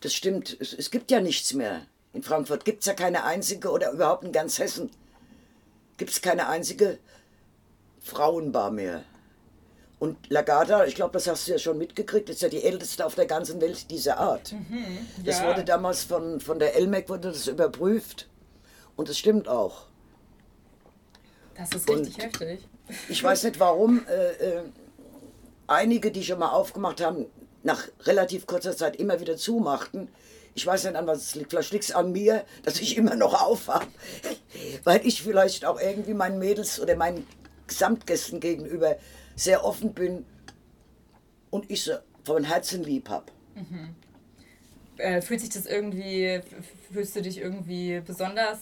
Das 0.00 0.14
stimmt. 0.14 0.56
Es, 0.60 0.72
es 0.72 0.90
gibt 0.90 1.10
ja 1.10 1.20
nichts 1.20 1.52
mehr. 1.52 1.82
In 2.12 2.22
Frankfurt 2.22 2.64
gibt 2.64 2.80
es 2.80 2.86
ja 2.86 2.94
keine 2.94 3.24
einzige 3.24 3.70
oder 3.70 3.90
überhaupt 3.90 4.24
in 4.24 4.32
ganz 4.32 4.58
Hessen 4.58 4.90
gibt 5.96 6.10
es 6.10 6.22
keine 6.22 6.48
einzige 6.48 6.98
Frauenbar 8.00 8.70
mehr. 8.70 9.04
Und 9.98 10.28
Lagada, 10.28 10.84
ich 10.84 10.94
glaube, 10.94 11.12
das 11.14 11.26
hast 11.26 11.48
du 11.48 11.52
ja 11.52 11.58
schon 11.58 11.78
mitgekriegt, 11.78 12.28
ist 12.28 12.42
ja 12.42 12.50
die 12.50 12.62
älteste 12.62 13.06
auf 13.06 13.14
der 13.14 13.26
ganzen 13.26 13.60
Welt 13.62 13.90
dieser 13.90 14.18
Art. 14.18 14.52
Mhm, 14.52 14.76
ja. 15.18 15.22
Das 15.24 15.42
wurde 15.42 15.64
damals 15.64 16.04
von, 16.04 16.40
von 16.40 16.58
der 16.58 16.78
LMEC 16.78 17.08
wurde 17.08 17.28
das 17.28 17.46
überprüft 17.46 18.28
und 18.94 19.08
es 19.08 19.18
stimmt 19.18 19.48
auch. 19.48 19.86
Das 21.56 21.72
ist 21.72 21.88
richtig 21.88 22.16
und 22.16 22.22
heftig. 22.22 22.68
Ich 23.08 23.22
weiß 23.22 23.44
nicht 23.44 23.58
warum 23.58 24.06
äh, 24.06 24.32
äh, 24.32 24.62
einige, 25.66 26.12
die 26.12 26.22
schon 26.22 26.38
mal 26.38 26.50
aufgemacht 26.50 27.00
haben, 27.00 27.26
nach 27.62 27.88
relativ 28.04 28.46
kurzer 28.46 28.76
Zeit 28.76 28.96
immer 28.96 29.20
wieder 29.20 29.36
zumachten. 29.36 30.08
Ich 30.54 30.66
weiß 30.66 30.84
nicht 30.84 30.96
an 30.96 31.06
was 31.06 31.18
es 31.18 31.34
liegt. 31.34 31.50
Vielleicht 31.50 31.72
liegt 31.72 31.84
es 31.84 31.92
an 31.92 32.12
mir, 32.12 32.44
dass 32.64 32.80
ich 32.80 32.96
immer 32.96 33.16
noch 33.16 33.42
aufhabe. 33.42 33.86
Weil 34.84 35.06
ich 35.06 35.22
vielleicht 35.22 35.64
auch 35.64 35.80
irgendwie 35.80 36.14
meinen 36.14 36.38
Mädels 36.38 36.80
oder 36.80 36.96
meinen 36.96 37.26
Gesamtgästen 37.66 38.40
gegenüber 38.40 38.96
sehr 39.36 39.64
offen 39.64 39.92
bin 39.92 40.24
und 41.50 41.70
ich 41.70 41.84
sie 41.84 42.02
von 42.24 42.42
Herzen 42.42 42.82
lieb 42.82 43.08
habe. 43.08 43.26
Mhm. 43.54 43.94
Äh, 44.96 45.20
fühlt 45.20 45.40
sich 45.40 45.50
das 45.50 45.66
irgendwie, 45.66 46.40
fühlst 46.90 47.14
du 47.14 47.22
dich 47.22 47.38
irgendwie 47.38 48.00
besonders 48.04 48.58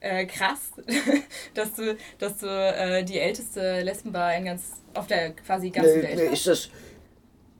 äh, 0.00 0.26
krass, 0.26 0.72
dass 1.54 1.74
du, 1.74 1.96
dass 2.18 2.38
du 2.38 2.46
äh, 2.46 3.04
die 3.04 3.18
älteste 3.18 3.80
Lesbenbar 3.80 4.36
in 4.36 4.44
ganz, 4.44 4.62
auf 4.92 5.06
der 5.06 5.32
quasi 5.32 5.70
ganzen 5.70 6.00
nee, 6.00 6.02
Welt 6.02 6.16
nee, 6.16 6.34
ist 6.34 6.46
das, 6.46 6.68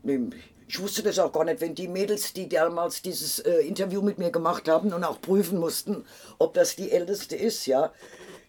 nee, 0.03 0.21
ich 0.67 0.81
wusste 0.81 1.03
das 1.03 1.19
auch 1.19 1.33
gar 1.33 1.45
nicht, 1.45 1.61
wenn 1.61 1.75
die 1.75 1.89
Mädels, 1.89 2.33
die 2.33 2.49
damals 2.49 3.01
dieses 3.01 3.39
äh, 3.39 3.61
Interview 3.61 4.03
mit 4.03 4.19
mir 4.19 4.31
gemacht 4.31 4.69
haben 4.69 4.93
und 4.93 5.05
auch 5.05 5.21
prüfen 5.21 5.59
mussten, 5.59 6.05
ob 6.39 6.55
das 6.55 6.75
die 6.75 6.91
älteste 6.91 7.37
ist, 7.37 7.67
ja, 7.67 7.93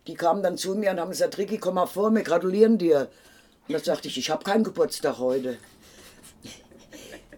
die 0.08 0.16
kamen 0.16 0.42
dann 0.42 0.58
zu 0.58 0.76
mir 0.76 0.92
und 0.92 1.00
haben 1.00 1.12
gesagt, 1.12 1.38
Ricky, 1.38 1.58
komm 1.58 1.76
mal 1.76 1.86
vor, 1.86 2.12
wir 2.12 2.24
gratulieren 2.24 2.78
dir. 2.78 3.10
Und 3.68 3.74
dann 3.74 3.84
sagte 3.84 4.08
ich, 4.08 4.18
ich 4.18 4.30
habe 4.30 4.44
keinen 4.44 4.64
Geburtstag 4.64 5.18
heute. 5.18 5.58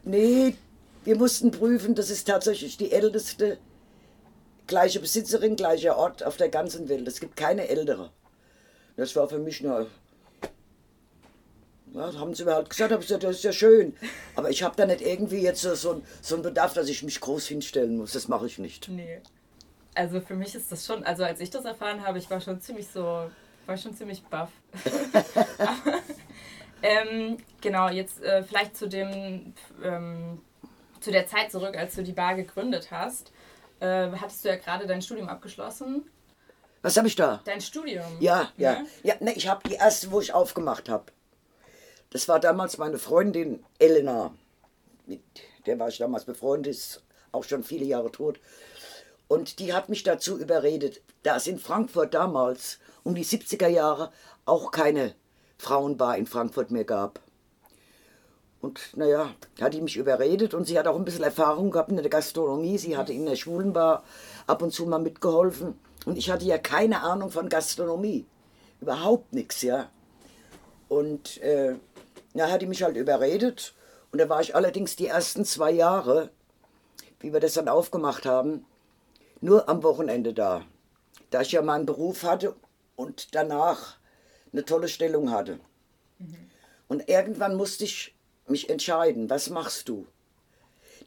Nee, 0.03 0.55
wir 1.05 1.15
mussten 1.15 1.51
prüfen, 1.51 1.95
das 1.95 2.09
ist 2.09 2.27
tatsächlich 2.27 2.77
die 2.77 2.91
älteste, 2.91 3.57
gleiche 4.67 4.99
Besitzerin, 4.99 5.55
gleicher 5.55 5.97
Ort 5.97 6.23
auf 6.23 6.37
der 6.37 6.49
ganzen 6.49 6.89
Welt. 6.89 7.07
Es 7.07 7.19
gibt 7.19 7.37
keine 7.37 7.67
ältere. 7.67 8.11
Das 8.97 9.15
war 9.15 9.29
für 9.29 9.39
mich 9.39 9.61
nur. 9.61 9.87
Ja, 11.93 12.13
haben 12.13 12.33
sie 12.35 12.43
mir 12.43 12.55
halt 12.55 12.69
gesagt, 12.69 12.91
habe 12.91 13.01
ich 13.01 13.07
gesagt, 13.07 13.23
das 13.23 13.37
ist 13.37 13.43
ja 13.43 13.53
schön. 13.53 13.95
Aber 14.35 14.49
ich 14.49 14.63
habe 14.63 14.75
da 14.75 14.85
nicht 14.85 15.01
irgendwie 15.01 15.41
jetzt 15.41 15.61
so, 15.61 15.75
so, 15.75 16.01
so 16.21 16.35
einen 16.35 16.43
Bedarf, 16.43 16.73
dass 16.73 16.89
ich 16.89 17.03
mich 17.03 17.21
groß 17.21 17.47
hinstellen 17.47 17.97
muss. 17.97 18.11
Das 18.11 18.27
mache 18.27 18.47
ich 18.47 18.59
nicht. 18.59 18.89
Nee. 18.89 19.21
Also 19.95 20.19
für 20.19 20.35
mich 20.35 20.53
ist 20.55 20.71
das 20.71 20.85
schon, 20.85 21.03
also 21.03 21.23
als 21.23 21.39
ich 21.39 21.49
das 21.49 21.65
erfahren 21.65 22.05
habe, 22.05 22.17
ich 22.17 22.29
war 22.29 22.41
schon 22.41 22.59
ziemlich 22.59 22.87
so 22.87 23.29
war 23.65 23.77
schon 23.77 23.95
ziemlich 23.95 24.23
baff. 24.23 24.49
ähm, 26.81 27.37
genau, 27.61 27.89
jetzt 27.89 28.21
äh, 28.23 28.43
vielleicht 28.43 28.77
zu 28.77 28.87
dem, 28.87 29.53
ähm, 29.83 30.41
zu 30.99 31.11
der 31.11 31.27
Zeit 31.27 31.51
zurück, 31.51 31.75
als 31.77 31.95
du 31.95 32.03
die 32.03 32.13
Bar 32.13 32.35
gegründet 32.35 32.89
hast. 32.91 33.31
Äh, 33.79 34.09
hattest 34.11 34.43
du 34.43 34.49
ja 34.49 34.55
gerade 34.55 34.87
dein 34.87 35.01
Studium 35.01 35.29
abgeschlossen. 35.29 36.09
Was 36.81 36.97
habe 36.97 37.07
ich 37.07 37.15
da? 37.15 37.41
Dein 37.45 37.61
Studium. 37.61 38.05
Ja, 38.19 38.51
ja. 38.57 38.73
Ja, 38.73 38.85
ja 39.03 39.15
ne, 39.19 39.33
ich 39.33 39.47
habe 39.47 39.67
die 39.67 39.75
erste, 39.75 40.11
wo 40.11 40.21
ich 40.21 40.33
aufgemacht 40.33 40.89
habe. 40.89 41.05
Das 42.11 42.27
war 42.27 42.39
damals 42.39 42.77
meine 42.77 42.97
Freundin 42.97 43.63
Elena. 43.79 44.33
Mit 45.05 45.21
der 45.65 45.77
war 45.79 45.89
ich 45.89 45.97
damals 45.97 46.25
befreundet, 46.25 46.71
ist 46.73 47.03
auch 47.31 47.43
schon 47.43 47.63
viele 47.63 47.85
Jahre 47.85 48.11
tot. 48.11 48.39
Und 49.27 49.59
die 49.59 49.73
hat 49.73 49.89
mich 49.89 50.03
dazu 50.03 50.39
überredet, 50.39 51.01
da 51.23 51.35
es 51.35 51.47
in 51.47 51.59
Frankfurt 51.59 52.13
damals 52.13 52.79
um 53.03 53.15
die 53.15 53.25
70er 53.25 53.67
Jahre 53.67 54.11
auch 54.45 54.71
keine 54.71 55.13
Frauenbar 55.57 56.17
in 56.17 56.25
Frankfurt 56.25 56.71
mehr 56.71 56.85
gab. 56.85 57.19
Und 58.59 58.79
naja, 58.95 59.33
hat 59.61 59.73
die 59.73 59.81
mich 59.81 59.97
überredet 59.97 60.53
und 60.53 60.65
sie 60.65 60.77
hat 60.77 60.87
auch 60.87 60.95
ein 60.95 61.05
bisschen 61.05 61.23
Erfahrung 61.23 61.71
gehabt 61.71 61.89
in 61.89 61.97
der 61.97 62.09
Gastronomie. 62.09 62.77
Sie 62.77 62.97
hatte 62.97 63.13
in 63.13 63.25
der 63.25 63.35
Schwulenbar 63.35 64.03
ab 64.47 64.61
und 64.61 64.73
zu 64.73 64.85
mal 64.85 64.99
mitgeholfen. 64.99 65.79
Und 66.05 66.17
ich 66.17 66.31
hatte 66.31 66.45
ja 66.45 66.57
keine 66.57 67.01
Ahnung 67.01 67.29
von 67.29 67.49
Gastronomie. 67.49 68.25
Überhaupt 68.81 69.33
nichts, 69.33 69.61
ja. 69.61 69.89
Und 70.89 71.41
äh, 71.41 71.75
hat 72.37 72.61
die 72.61 72.67
mich 72.67 72.83
halt 72.83 72.97
überredet. 72.97 73.73
Und 74.11 74.19
da 74.19 74.29
war 74.29 74.41
ich 74.41 74.55
allerdings 74.55 74.95
die 74.95 75.07
ersten 75.07 75.45
zwei 75.45 75.71
Jahre, 75.71 76.29
wie 77.19 77.33
wir 77.33 77.39
das 77.39 77.53
dann 77.53 77.67
aufgemacht 77.67 78.25
haben, 78.25 78.65
nur 79.41 79.69
am 79.69 79.83
Wochenende 79.83 80.33
da. 80.33 80.63
Da 81.29 81.41
ich 81.41 81.51
ja 81.51 81.61
meinen 81.61 81.85
Beruf 81.85 82.23
hatte 82.23 82.55
und 82.95 83.35
danach 83.35 83.96
eine 84.57 84.65
tolle 84.65 84.87
Stellung 84.87 85.31
hatte. 85.31 85.59
Mhm. 86.17 86.35
Und 86.87 87.07
irgendwann 87.09 87.55
musste 87.55 87.83
ich 87.83 88.15
mich 88.47 88.69
entscheiden, 88.69 89.29
was 89.29 89.49
machst 89.49 89.87
du? 89.87 90.07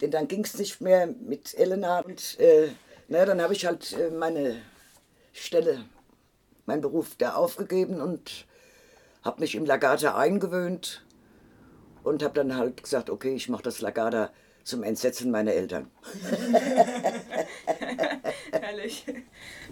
Denn 0.00 0.11
dann 0.11 0.28
ging 0.28 0.45
es 0.45 0.57
nicht 0.57 0.80
mehr 0.80 1.09
mit 1.09 1.59
Elena 1.59 2.00
und 2.00 2.38
äh, 2.38 2.69
na, 3.09 3.25
dann 3.25 3.42
habe 3.42 3.54
ich 3.54 3.66
halt 3.66 3.92
äh, 3.92 4.11
meine 4.11 4.62
Stelle, 5.33 5.85
meinen 6.64 6.80
Beruf 6.80 7.16
da 7.19 7.35
aufgegeben 7.35 8.00
und 8.00 8.47
habe 9.23 9.40
mich 9.40 9.57
im 9.57 9.66
Lagata 9.66 10.16
eingewöhnt 10.16 11.04
und 12.04 12.23
habe 12.23 12.35
dann 12.35 12.57
halt 12.57 12.83
gesagt, 12.83 13.11
okay, 13.11 13.35
ich 13.35 13.49
mache 13.49 13.64
das 13.64 13.80
Lagata 13.80 14.30
zum 14.62 14.85
Entsetzen 14.85 15.30
meiner 15.30 15.52
Eltern. 15.52 15.90
Herrlich. 18.52 19.04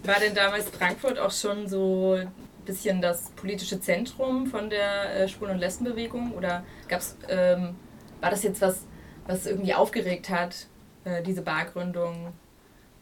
War 0.03 0.19
denn 0.19 0.35
damals 0.35 0.69
Frankfurt 0.69 1.17
auch 1.17 1.31
schon 1.31 1.67
so 1.67 2.19
bisschen 2.65 3.01
das 3.01 3.31
politische 3.31 3.79
Zentrum 3.79 4.47
von 4.47 4.69
der 4.69 5.15
äh, 5.15 5.27
Schwulen- 5.27 5.53
und 5.53 5.59
Lesbenbewegung? 5.59 6.33
Oder 6.33 6.63
gab's, 6.87 7.17
ähm, 7.27 7.75
war 8.21 8.29
das 8.29 8.43
jetzt 8.43 8.61
was, 8.61 8.85
was 9.27 9.45
irgendwie 9.45 9.73
aufgeregt 9.73 10.29
hat, 10.29 10.67
äh, 11.05 11.21
diese 11.23 11.41
Bargründung? 11.41 12.33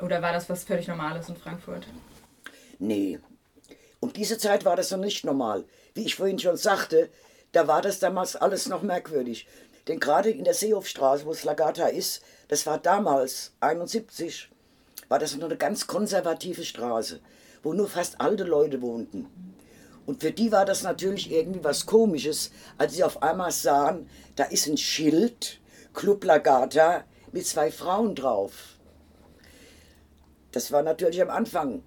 Oder 0.01 0.21
war 0.21 0.33
das 0.33 0.49
was 0.49 0.63
völlig 0.63 0.87
Normales 0.87 1.29
in 1.29 1.35
Frankfurt? 1.35 1.87
Nee. 2.79 3.19
Um 3.99 4.13
diese 4.13 4.37
Zeit 4.37 4.63
war 4.63 4.75
das 4.75 4.91
noch 4.91 4.99
nicht 4.99 5.25
normal. 5.25 5.65
Wie 5.95 6.05
ich 6.05 6.15
vorhin 6.15 6.37
schon 6.37 6.57
sagte, 6.57 7.09
da 7.51 7.67
war 7.67 7.81
das 7.81 7.99
damals 7.99 8.35
alles 8.35 8.67
noch 8.67 8.83
merkwürdig. 8.83 9.47
Denn 9.87 9.99
gerade 9.99 10.29
in 10.29 10.43
der 10.43 10.53
Seehofstraße, 10.53 11.25
wo 11.25 11.31
es 11.31 11.43
Lagata 11.43 11.87
ist, 11.87 12.21
das 12.49 12.65
war 12.65 12.77
damals, 12.77 13.53
71, 13.61 14.49
war 15.07 15.19
das 15.19 15.35
noch 15.35 15.45
eine 15.45 15.57
ganz 15.57 15.87
konservative 15.87 16.63
Straße, 16.63 17.19
wo 17.63 17.73
nur 17.73 17.87
fast 17.87 18.19
alte 18.21 18.43
Leute 18.43 18.81
wohnten. 18.81 19.27
Und 20.05 20.21
für 20.21 20.31
die 20.31 20.51
war 20.51 20.65
das 20.65 20.83
natürlich 20.83 21.31
irgendwie 21.31 21.63
was 21.63 21.85
Komisches, 21.85 22.51
als 22.77 22.93
sie 22.93 23.03
auf 23.03 23.21
einmal 23.21 23.51
sahen, 23.51 24.09
da 24.35 24.45
ist 24.45 24.67
ein 24.67 24.77
Schild, 24.77 25.59
Club 25.93 26.23
Lagata, 26.23 27.03
mit 27.31 27.45
zwei 27.45 27.71
Frauen 27.71 28.15
drauf. 28.15 28.77
Das 30.51 30.71
war 30.71 30.81
natürlich 30.81 31.21
am 31.21 31.29
Anfang 31.29 31.83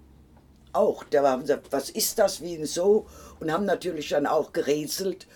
auch. 0.73 1.05
Da 1.05 1.23
haben 1.23 1.43
sie 1.43 1.49
gesagt, 1.49 1.73
was 1.73 1.91
ist 1.91 2.19
das, 2.19 2.43
wie 2.43 2.59
und 2.59 2.67
so? 2.67 3.07
Und 3.41 3.50
haben 3.50 3.65
natürlich 3.65 4.11
dann 4.11 4.27
auch 4.27 4.53
gerätselt. 4.53 5.27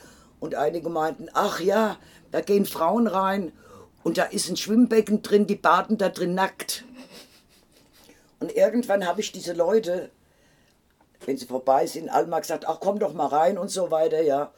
Und 0.41 0.55
einige 0.55 0.91
meinten, 0.91 1.29
ach 1.33 1.61
ja, 1.61 1.97
da 2.31 2.43
gehen 2.43 2.67
Frauen 2.67 3.07
rein 3.07 3.53
und 4.03 4.19
da 4.19 4.25
ist 4.25 4.51
ein 4.51 4.57
Schwimmbecken 4.57 5.23
drin, 5.23 5.47
die 5.47 5.57
baden 5.57 5.97
da 5.97 6.11
drin 6.11 6.35
nackt. 6.35 6.85
Und 8.41 8.55
irgendwann 8.55 9.07
habe 9.07 9.23
ich 9.23 9.33
diese 9.33 9.55
Leute, 9.55 10.11
wenn 11.27 11.37
sie 11.37 11.47
vorbei 11.47 11.87
sind, 11.87 12.09
alle 12.09 12.27
mal 12.27 12.41
gesagt, 12.41 12.67
ach 12.67 12.79
komm 12.81 12.99
doch 12.99 13.13
mal 13.13 13.27
rein 13.27 13.59
und 13.59 13.69
so 13.69 13.91
weiter, 13.91 14.23
ja. 14.23 14.53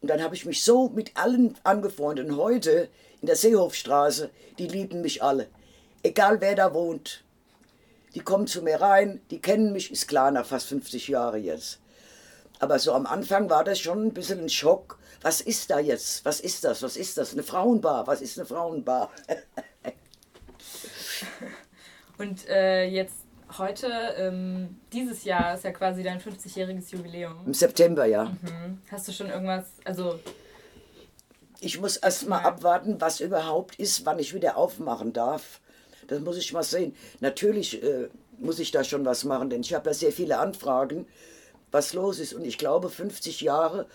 Und 0.00 0.08
dann 0.08 0.22
habe 0.22 0.34
ich 0.34 0.44
mich 0.44 0.62
so 0.62 0.88
mit 0.88 1.16
allen 1.16 1.56
angefreundet. 1.64 2.28
Und 2.28 2.36
heute 2.36 2.88
in 3.20 3.26
der 3.26 3.36
Seehofstraße, 3.36 4.30
die 4.58 4.68
lieben 4.68 5.00
mich 5.00 5.22
alle. 5.22 5.48
Egal 6.02 6.40
wer 6.40 6.54
da 6.54 6.72
wohnt. 6.72 7.24
Die 8.14 8.20
kommen 8.20 8.46
zu 8.46 8.62
mir 8.62 8.80
rein, 8.80 9.20
die 9.30 9.40
kennen 9.40 9.72
mich, 9.72 9.90
ist 9.92 10.08
klar, 10.08 10.30
nach 10.30 10.46
fast 10.46 10.68
50 10.68 11.08
Jahren 11.08 11.44
jetzt. 11.44 11.78
Aber 12.58 12.78
so 12.78 12.92
am 12.92 13.06
Anfang 13.06 13.50
war 13.50 13.64
das 13.64 13.78
schon 13.78 14.06
ein 14.06 14.14
bisschen 14.14 14.40
ein 14.40 14.48
Schock. 14.48 14.98
Was 15.20 15.40
ist 15.40 15.70
da 15.70 15.78
jetzt? 15.78 16.24
Was 16.24 16.40
ist 16.40 16.64
das? 16.64 16.82
Was 16.82 16.96
ist 16.96 17.18
das? 17.18 17.32
Eine 17.32 17.42
Frauenbar? 17.42 18.06
Was 18.06 18.20
ist 18.20 18.38
eine 18.38 18.46
Frauenbar? 18.46 19.10
Und 22.18 22.48
äh, 22.48 22.84
jetzt 22.84 23.27
heute, 23.56 23.86
ähm, 24.16 24.76
dieses 24.92 25.24
Jahr 25.24 25.54
ist 25.54 25.64
ja 25.64 25.72
quasi 25.72 26.02
dein 26.02 26.20
50-jähriges 26.20 26.92
Jubiläum. 26.92 27.46
Im 27.46 27.54
September, 27.54 28.04
ja. 28.04 28.24
Mhm. 28.24 28.80
Hast 28.90 29.08
du 29.08 29.12
schon 29.12 29.30
irgendwas, 29.30 29.66
also. 29.84 30.18
Ich 31.60 31.80
muss 31.80 31.96
erst 31.96 32.28
mal 32.28 32.40
ja. 32.40 32.48
abwarten, 32.48 33.00
was 33.00 33.20
überhaupt 33.20 33.76
ist, 33.76 34.04
wann 34.04 34.18
ich 34.18 34.34
wieder 34.34 34.56
aufmachen 34.56 35.12
darf. 35.12 35.60
Das 36.06 36.20
muss 36.20 36.36
ich 36.36 36.52
mal 36.52 36.62
sehen. 36.62 36.94
Natürlich 37.20 37.82
äh, 37.82 38.08
muss 38.38 38.58
ich 38.58 38.70
da 38.70 38.84
schon 38.84 39.04
was 39.04 39.24
machen, 39.24 39.50
denn 39.50 39.60
ich 39.60 39.74
habe 39.74 39.90
ja 39.90 39.94
sehr 39.94 40.12
viele 40.12 40.38
Anfragen, 40.38 41.06
was 41.70 41.92
los 41.94 42.18
ist. 42.18 42.32
Und 42.32 42.44
ich 42.44 42.58
glaube, 42.58 42.90
50 42.90 43.40
Jahre, 43.40 43.86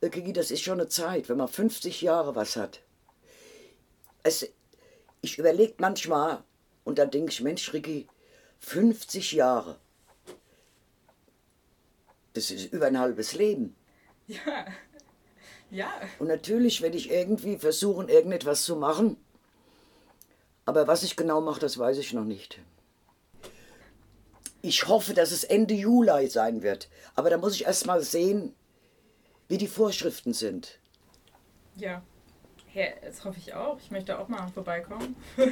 äh, 0.00 0.32
das 0.32 0.50
ist 0.50 0.62
schon 0.62 0.80
eine 0.80 0.88
Zeit, 0.88 1.28
wenn 1.28 1.36
man 1.36 1.48
50 1.48 2.02
Jahre 2.02 2.34
was 2.34 2.56
hat. 2.56 2.80
Es, 4.22 4.48
ich 5.20 5.38
überlege 5.38 5.74
manchmal, 5.78 6.42
und 6.84 6.98
dann 6.98 7.10
denke 7.10 7.30
ich, 7.30 7.40
Mensch, 7.40 7.72
Ricky, 7.72 8.08
50 8.62 9.32
Jahre. 9.32 9.78
Das 12.32 12.50
ist 12.50 12.72
über 12.72 12.86
ein 12.86 12.98
halbes 12.98 13.34
Leben. 13.34 13.76
Ja. 14.26 14.66
Ja. 15.70 15.90
Und 16.18 16.28
natürlich 16.28 16.82
werde 16.82 16.96
ich 16.96 17.10
irgendwie 17.10 17.56
versuchen, 17.56 18.08
irgendetwas 18.08 18.64
zu 18.64 18.76
machen, 18.76 19.16
aber 20.64 20.86
was 20.86 21.02
ich 21.02 21.16
genau 21.16 21.40
mache, 21.40 21.60
das 21.60 21.78
weiß 21.78 21.98
ich 21.98 22.12
noch 22.12 22.24
nicht. 22.24 22.60
Ich 24.60 24.86
hoffe, 24.86 25.12
dass 25.12 25.32
es 25.32 25.42
Ende 25.44 25.74
Juli 25.74 26.28
sein 26.28 26.62
wird. 26.62 26.88
Aber 27.14 27.30
da 27.30 27.36
muss 27.36 27.54
ich 27.56 27.64
erst 27.64 27.86
mal 27.86 28.00
sehen, 28.02 28.54
wie 29.48 29.58
die 29.58 29.66
Vorschriften 29.66 30.32
sind. 30.32 30.78
Ja, 31.74 32.02
ja 32.72 32.86
das 33.02 33.24
hoffe 33.24 33.38
ich 33.38 33.54
auch. 33.54 33.78
Ich 33.80 33.90
möchte 33.90 34.18
auch 34.18 34.28
mal 34.28 34.46
vorbeikommen. 34.48 35.16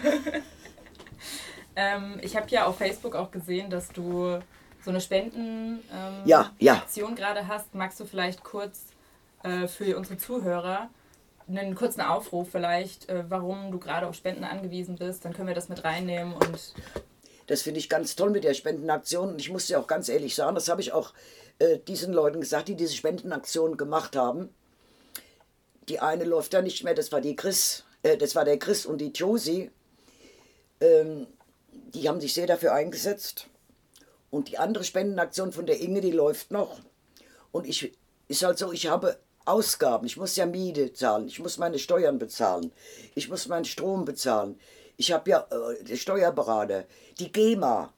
ähm, 1.80 2.20
ich 2.22 2.36
habe 2.36 2.46
ja 2.50 2.66
auf 2.66 2.76
Facebook 2.76 3.14
auch 3.14 3.30
gesehen, 3.30 3.70
dass 3.70 3.88
du 3.88 4.38
so 4.84 4.90
eine 4.90 5.00
Spendenaktion 5.00 5.80
ähm, 5.92 6.22
ja, 6.26 6.52
ja. 6.58 6.84
gerade 7.14 7.48
hast. 7.48 7.74
Magst 7.74 7.98
du 8.00 8.04
vielleicht 8.04 8.44
kurz 8.44 8.86
äh, 9.42 9.66
für 9.66 9.96
unsere 9.96 10.18
Zuhörer 10.18 10.90
einen 11.48 11.74
kurzen 11.74 12.02
Aufruf 12.02 12.50
vielleicht, 12.50 13.08
äh, 13.08 13.24
warum 13.28 13.72
du 13.72 13.78
gerade 13.78 14.06
auf 14.06 14.14
Spenden 14.14 14.44
angewiesen 14.44 14.96
bist, 14.96 15.24
dann 15.24 15.32
können 15.32 15.48
wir 15.48 15.54
das 15.54 15.68
mit 15.68 15.82
reinnehmen 15.84 16.34
und. 16.34 16.74
Das 17.46 17.62
finde 17.62 17.80
ich 17.80 17.88
ganz 17.88 18.14
toll 18.14 18.30
mit 18.30 18.44
der 18.44 18.54
Spendenaktion. 18.54 19.30
Und 19.30 19.40
ich 19.40 19.50
muss 19.50 19.66
dir 19.66 19.80
auch 19.80 19.88
ganz 19.88 20.08
ehrlich 20.08 20.36
sagen, 20.36 20.54
das 20.54 20.68
habe 20.68 20.80
ich 20.80 20.92
auch 20.92 21.12
äh, 21.58 21.78
diesen 21.78 22.12
Leuten 22.12 22.40
gesagt, 22.40 22.68
die 22.68 22.76
diese 22.76 22.94
Spendenaktion 22.94 23.76
gemacht 23.76 24.14
haben. 24.14 24.50
Die 25.88 25.98
eine 25.98 26.22
läuft 26.24 26.52
ja 26.52 26.62
nicht 26.62 26.84
mehr, 26.84 26.94
das 26.94 27.10
war 27.10 27.20
die 27.20 27.34
Chris, 27.34 27.84
äh, 28.04 28.16
das 28.16 28.36
war 28.36 28.44
der 28.44 28.58
Chris 28.58 28.86
und 28.86 28.98
die 28.98 29.10
Josie. 29.10 29.72
Ähm, 30.80 31.26
die 31.72 32.08
haben 32.08 32.20
sich 32.20 32.34
sehr 32.34 32.46
dafür 32.46 32.72
eingesetzt. 32.74 33.46
Und 34.30 34.48
die 34.48 34.58
andere 34.58 34.84
Spendenaktion 34.84 35.52
von 35.52 35.66
der 35.66 35.80
Inge, 35.80 36.00
die 36.00 36.12
läuft 36.12 36.50
noch. 36.50 36.80
Und 37.52 37.66
ich 37.66 37.92
ist 38.28 38.44
halt 38.44 38.58
so, 38.58 38.72
ich 38.72 38.86
habe 38.86 39.18
Ausgaben. 39.44 40.06
Ich 40.06 40.16
muss 40.16 40.36
ja 40.36 40.46
Miete 40.46 40.92
zahlen, 40.92 41.26
ich 41.26 41.40
muss 41.40 41.58
meine 41.58 41.78
Steuern 41.78 42.18
bezahlen, 42.18 42.72
ich 43.14 43.28
muss 43.28 43.48
meinen 43.48 43.64
Strom 43.64 44.04
bezahlen. 44.04 44.58
Ich 44.96 45.12
habe 45.12 45.30
ja 45.30 45.46
äh, 45.50 45.96
Steuerberater, 45.96 46.84
die 47.18 47.32
GEMA. 47.32 47.92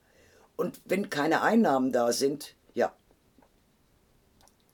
Und 0.56 0.80
wenn 0.84 1.10
keine 1.10 1.42
Einnahmen 1.42 1.92
da 1.92 2.12
sind, 2.12 2.54
ja. 2.74 2.94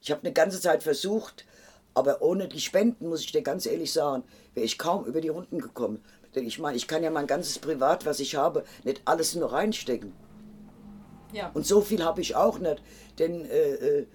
Ich 0.00 0.10
habe 0.10 0.22
eine 0.22 0.32
ganze 0.32 0.60
Zeit 0.60 0.82
versucht, 0.82 1.46
aber 1.94 2.22
ohne 2.22 2.46
die 2.48 2.60
Spenden, 2.60 3.08
muss 3.08 3.22
ich 3.22 3.32
dir 3.32 3.42
ganz 3.42 3.66
ehrlich 3.66 3.92
sagen, 3.92 4.22
wäre 4.54 4.66
ich 4.66 4.78
kaum 4.78 5.06
über 5.06 5.20
die 5.20 5.28
Runden 5.28 5.58
gekommen. 5.58 6.04
Denn 6.38 6.46
ich 6.46 6.60
meine, 6.60 6.76
ich 6.76 6.86
kann 6.86 7.02
ja 7.02 7.10
mein 7.10 7.26
ganzes 7.26 7.58
Privat, 7.58 8.06
was 8.06 8.20
ich 8.20 8.36
habe, 8.36 8.64
nicht 8.84 9.02
alles 9.06 9.34
nur 9.34 9.52
reinstecken. 9.52 10.12
Ja. 11.32 11.50
Und 11.52 11.66
so 11.66 11.80
viel 11.80 12.04
habe 12.04 12.20
ich 12.20 12.36
auch 12.36 12.60
nicht. 12.60 12.80
Denn 13.18 13.44
äh, 13.44 13.72
äh 13.72 14.06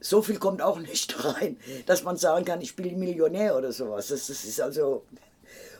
so 0.00 0.20
viel 0.20 0.38
kommt 0.38 0.60
auch 0.60 0.78
nicht 0.90 1.24
rein, 1.24 1.56
dass 1.86 2.02
man 2.02 2.18
sagen 2.18 2.44
kann, 2.44 2.60
ich 2.60 2.76
bin 2.76 2.98
Millionär 2.98 3.56
oder 3.56 3.72
sowas. 3.72 4.08
Das, 4.08 4.26
das 4.26 4.44
ist 4.44 4.60
also. 4.60 5.06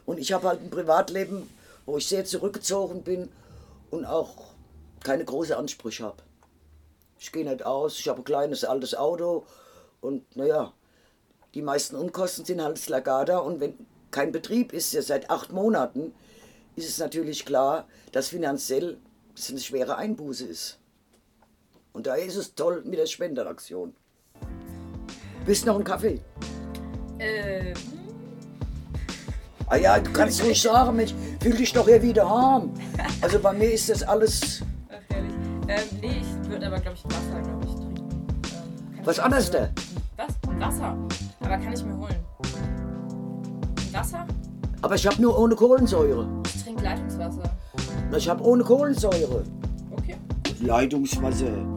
Und 0.06 0.18
ich 0.18 0.32
habe 0.32 0.48
halt 0.48 0.62
ein 0.62 0.70
Privatleben, 0.70 1.50
wo 1.84 1.98
ich 1.98 2.08
sehr 2.08 2.24
zurückgezogen 2.24 3.02
bin 3.02 3.28
und 3.90 4.06
auch 4.06 4.54
keine 5.04 5.26
großen 5.26 5.56
Ansprüche 5.56 6.04
habe. 6.04 6.22
Ich 7.18 7.32
gehe 7.32 7.44
nicht 7.44 7.66
aus, 7.66 7.98
ich 7.98 8.08
habe 8.08 8.22
ein 8.22 8.24
kleines 8.24 8.64
altes 8.64 8.94
Auto 8.94 9.44
und 10.00 10.36
naja, 10.36 10.72
die 11.52 11.62
meisten 11.62 11.96
Unkosten 11.96 12.46
sind 12.46 12.62
halt 12.62 12.78
das 12.78 12.88
Lagada 12.88 13.38
und 13.38 13.60
wenn 13.60 13.74
kein 14.12 14.30
Betrieb 14.30 14.72
ist, 14.72 14.92
ja 14.92 15.02
seit 15.02 15.30
acht 15.30 15.52
Monaten, 15.52 16.14
ist 16.76 16.88
es 16.88 16.98
natürlich 16.98 17.44
klar, 17.44 17.86
dass 18.12 18.28
finanziell 18.28 18.98
das 19.34 19.50
eine 19.50 19.60
schwere 19.60 19.96
Einbuße 19.96 20.46
ist. 20.46 20.78
Und 21.92 22.06
daher 22.06 22.24
ist 22.24 22.36
es 22.36 22.54
toll 22.54 22.82
mit 22.84 22.98
der 22.98 23.06
Spenderaktion. 23.06 23.94
Willst 25.44 25.64
du 25.64 25.66
noch 25.66 25.74
einen 25.74 25.84
Kaffee? 25.84 26.20
Äh, 27.18 27.74
Ah 29.72 29.76
ja, 29.76 29.98
du 29.98 30.12
kannst 30.12 30.42
ruhig 30.44 30.60
sagen, 30.60 30.96
Mensch, 30.96 31.14
fühl 31.40 31.56
dich 31.56 31.72
doch 31.72 31.86
hier 31.86 32.02
wieder 32.02 32.26
arm. 32.26 32.74
Also 33.22 33.38
bei 33.38 33.54
mir 33.54 33.72
ist 33.72 33.88
das 33.88 34.02
alles 34.02 34.62
ach, 34.90 34.96
herrlich. 35.08 35.32
Ähm, 35.66 35.98
nee, 36.02 36.20
ich 36.20 36.50
würde 36.50 36.66
aber, 36.66 36.78
glaube 36.78 36.98
ich, 36.98 37.04
Wasser, 37.06 37.40
glaube 37.40 37.64
ich, 37.64 37.74
trinken. 37.76 38.10
Ähm, 38.98 39.06
was 39.06 39.18
anderes 39.18 39.50
da. 39.50 39.70
Was? 40.18 40.60
Wasser. 40.60 40.98
Aber 41.40 41.56
kann 41.56 41.72
ich 41.72 41.82
mir 41.84 41.96
holen. 41.96 42.31
Aber 44.82 44.96
ich 44.96 45.06
habe 45.06 45.22
nur 45.22 45.38
ohne 45.38 45.54
Kohlensäure. 45.54 46.26
Ich 46.54 46.64
trinke 46.64 46.82
Leitungswasser. 46.82 47.42
Na, 48.10 48.16
Ich 48.16 48.28
habe 48.28 48.42
ohne 48.44 48.64
Kohlensäure. 48.64 49.44
Okay. 49.92 50.16
Leitungswasser. 50.60 51.71